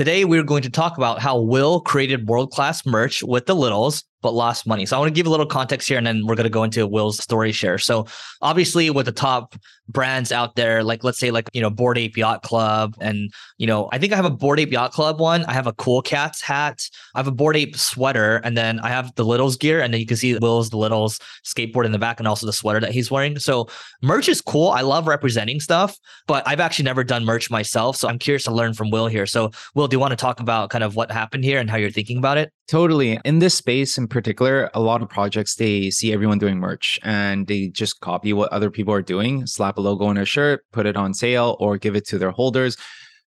[0.00, 4.02] Today, we're going to talk about how Wil created world class merch with the Littles
[4.22, 4.86] but lost money.
[4.86, 6.64] So I want to give a little context here and then we're going to go
[6.64, 7.78] into Wil's story share.
[7.78, 8.06] So
[8.42, 9.56] obviously with the top
[9.88, 13.66] brands out there, like let's say like, you know, Bored Ape Yacht Club and, you
[13.66, 15.44] know, I think I have a Bored Ape Yacht Club one.
[15.46, 16.82] I have a Cool Cats hat.
[17.14, 20.00] I have a Bored Ape sweater and then I have the Littles gear and then
[20.00, 22.92] you can see Wil's the Littles skateboard in the back and also the sweater that
[22.92, 23.38] he's wearing.
[23.38, 23.68] So
[24.02, 24.68] merch is cool.
[24.68, 27.96] I love representing stuff, but I've actually never done merch myself.
[27.96, 29.26] So I'm curious to learn from Wil here.
[29.26, 31.76] So Wil, do you want to talk about kind of what happened here and how
[31.76, 32.52] you're thinking about it?
[32.70, 33.18] Totally.
[33.24, 37.48] In this space in particular, a lot of projects they see everyone doing merch and
[37.48, 40.86] they just copy what other people are doing, slap a logo on a shirt, put
[40.86, 42.76] it on sale, or give it to their holders.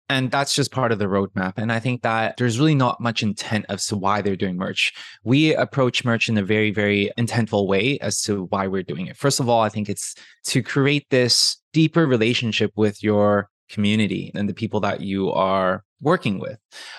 [0.08, 1.56] And that's just part of the roadmap.
[1.58, 4.94] And I think that there's really not much intent as to why they're doing merch.
[5.26, 9.18] We approach merch in a very, very intentful way as to why we're doing it.
[9.18, 10.16] First of all, I think it's
[10.46, 16.40] to create this deeper relationship with your community and the people that you are working
[16.40, 16.58] with.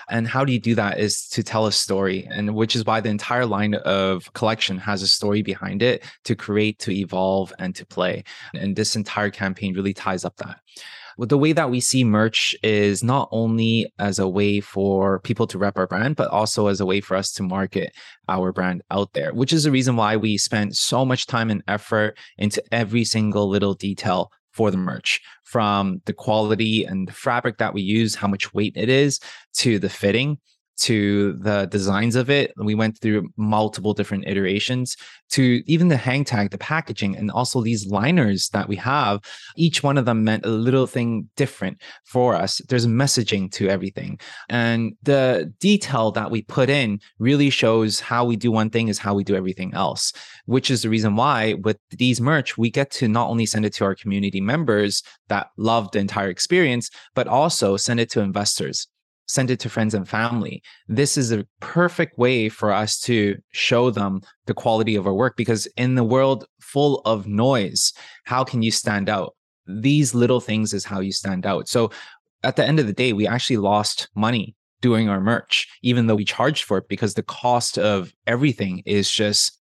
[0.09, 2.99] And how do you do that is to tell a story, and which is why
[2.99, 7.73] the entire line of collection has a story behind it to create, to evolve, and
[7.75, 8.23] to play.
[8.53, 10.59] And this entire campaign really ties up that.
[11.19, 15.57] The way that we see merch is not only as a way for people to
[15.57, 17.91] rep our brand, but also as a way for us to market
[18.29, 21.63] our brand out there, which is the reason why we spent so much time and
[21.67, 27.59] effort into every single little detail for the merch from the quality and the fabric
[27.59, 29.19] that we use, how much weight it is,
[29.53, 30.39] to the fitting
[30.77, 32.53] to the designs of it.
[32.57, 34.95] We went through multiple different iterations
[35.31, 39.21] to even the hang tag, the packaging, and also these liners that we have.
[39.55, 42.61] Each one of them meant a little thing different for us.
[42.69, 44.19] There's messaging to everything.
[44.49, 48.99] And the detail that we put in really shows how we do one thing is
[48.99, 50.13] how we do everything else,
[50.45, 53.73] which is the reason why with these merch, we get to not only send it
[53.73, 58.87] to our community members that love the entire experience, but also send it to investors
[59.27, 60.61] send it to friends and family.
[60.87, 65.35] This is a perfect way for us to show them the quality of our work
[65.37, 67.93] because in the world full of noise,
[68.25, 69.35] how can you stand out?
[69.67, 71.67] These little things is how you stand out.
[71.67, 71.91] So
[72.43, 76.15] at the end of the day, we actually lost money doing our merch, even though
[76.15, 79.59] we charged for it because the cost of everything is just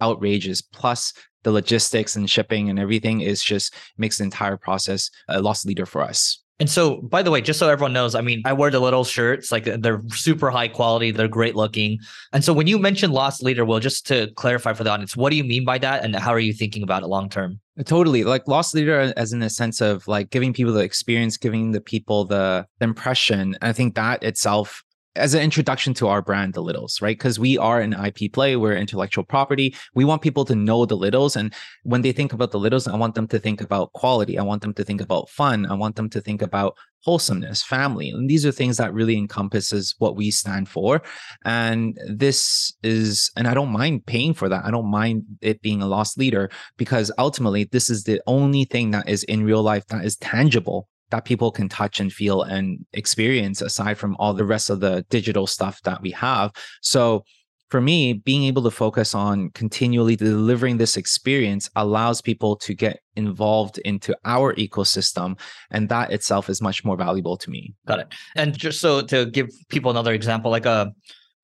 [0.00, 0.62] outrageous.
[0.62, 1.12] Plus,
[1.42, 5.86] the logistics and shipping and everything is just makes the entire process a loss leader
[5.86, 6.42] for us.
[6.60, 9.04] And so, by the way, just so everyone knows, I mean, I wear the little
[9.04, 11.98] shirts, like they're super high quality, they're great looking.
[12.32, 15.30] And so, when you mentioned lost leader, Wil, just to clarify for the audience, what
[15.30, 17.60] do you mean by that, and how are you thinking about it long term?
[17.78, 20.80] Uh, totally, like lost leader, uh, as in the sense of like giving people the
[20.80, 23.56] experience, giving the people the, the impression.
[23.62, 24.82] I think that itself
[25.18, 27.18] as an introduction to our brand, the Littles, right?
[27.18, 29.74] Because we are an IP play, we're intellectual property.
[29.94, 31.36] We want people to know the Littles.
[31.36, 31.52] And
[31.82, 34.38] when they think about the Littles, I want them to think about quality.
[34.38, 35.66] I want them to think about fun.
[35.66, 38.10] I want them to think about wholesomeness, family.
[38.10, 41.02] And these are things that really encompasses what we stand for.
[41.44, 44.64] And this is, and I don't mind paying for that.
[44.64, 48.90] I don't mind it being a lost leader because ultimately this is the only thing
[48.92, 52.84] that is in real life that is tangible that people can touch and feel and
[52.92, 56.52] experience aside from all the rest of the digital stuff that we have.
[56.82, 57.24] So
[57.70, 63.00] for me, being able to focus on continually delivering this experience allows people to get
[63.16, 65.38] involved into our ecosystem.
[65.70, 67.74] And that itself is much more valuable to me.
[67.86, 68.14] Got it.
[68.36, 70.90] And just so to give people another example, like a uh,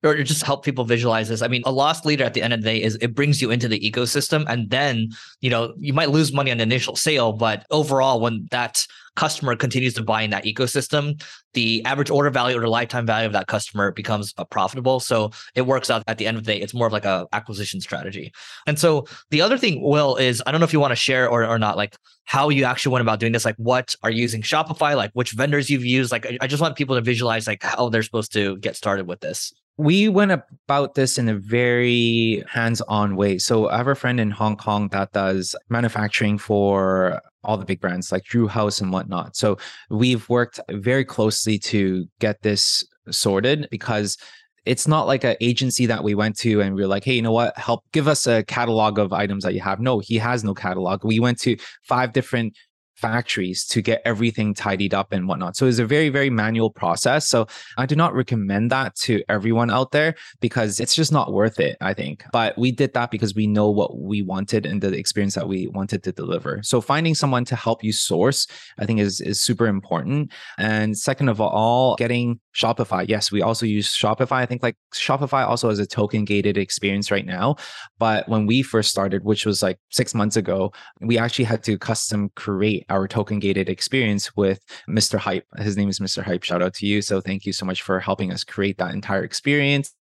[0.05, 1.41] or just help people visualize this.
[1.41, 3.51] I mean, a lost leader at the end of the day is it brings you
[3.51, 5.09] into the ecosystem and then,
[5.41, 9.55] you know, you might lose money on the initial sale, but overall when that customer
[9.55, 11.21] continues to buy in that ecosystem,
[11.53, 14.99] the average order value or the lifetime value of that customer becomes uh, profitable.
[14.99, 16.59] So it works out at the end of the day.
[16.59, 18.33] It's more of like a acquisition strategy.
[18.67, 21.29] And so the other thing, Wil, is I don't know if you want to share
[21.29, 21.95] or, or not, like
[22.25, 23.45] how you actually went about doing this.
[23.45, 26.11] Like what are you using Shopify, like which vendors you've used.
[26.11, 29.21] Like I just want people to visualize like how they're supposed to get started with
[29.21, 33.37] this we went about this in a very hands-on way.
[33.37, 37.81] So I have a friend in Hong Kong that does manufacturing for all the big
[37.81, 39.35] brands like Drew House and whatnot.
[39.35, 39.57] So
[39.89, 44.17] we've worked very closely to get this sorted because
[44.65, 47.21] it's not like an agency that we went to and we are like, hey, you
[47.21, 47.55] know what?
[47.57, 49.79] Help give us a catalog of items that you have.
[49.79, 51.03] No, he has no catalog.
[51.03, 52.57] We went to five different
[52.95, 55.55] factories to get everything tidied up and whatnot.
[55.55, 57.27] So it's a very, very manual process.
[57.27, 57.47] So
[57.77, 61.77] I do not recommend that to everyone out there because it's just not worth it,
[61.81, 62.23] I think.
[62.31, 65.67] But we did that because we know what we wanted and the experience that we
[65.67, 66.61] wanted to deliver.
[66.63, 68.47] So finding someone to help you source,
[68.79, 70.31] I think is, is super important.
[70.57, 73.05] And second of all, getting Shopify.
[73.07, 74.37] Yes, we also use Shopify.
[74.37, 77.55] I think like Shopify also has a token gated experience right now.
[77.99, 80.71] But when we first started, which was like six months ago,
[81.01, 84.59] we actually had to custom create our token gated experience with
[84.89, 85.17] Mr.
[85.17, 85.45] Hype.
[85.57, 86.23] His name is Mr.
[86.23, 86.43] Hype.
[86.43, 87.01] Shout out to you.
[87.01, 89.93] So thank you so much for helping us create that entire experience.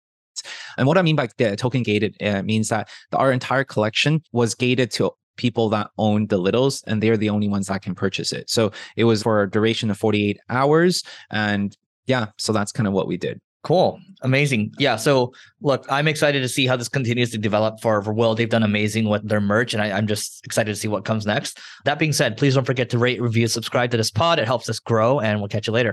[0.76, 4.54] And what I mean by the token gated uh, means that our entire collection was
[4.54, 8.32] gated to people that own the littles and they're the only ones that can purchase
[8.32, 8.48] it.
[8.50, 11.02] So it was for a duration of 48 hours.
[11.30, 11.76] And
[12.06, 13.40] yeah, so that's kind of what we did.
[13.64, 13.98] Cool.
[14.22, 14.72] Amazing.
[14.78, 14.96] Yeah.
[14.96, 18.34] So look, I'm excited to see how this continues to develop for, for Wil.
[18.34, 21.26] They've done amazing with their merch, and I, am just excited to see what comes
[21.26, 21.58] next.
[21.84, 24.38] That being said, please don't forget to rate, review, subscribe to this pod.
[24.38, 25.92] It helps us grow, and we'll catch you later.